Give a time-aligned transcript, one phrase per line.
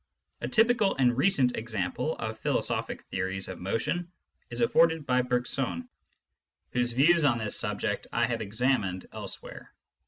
[0.41, 4.11] A typical and recent example of philosophic theories of motion
[4.49, 5.87] is aflforded by Bergson,
[6.71, 9.71] whose views on this subject I have examined elsewhere.